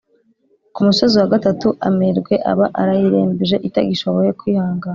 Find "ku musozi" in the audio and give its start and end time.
0.73-1.15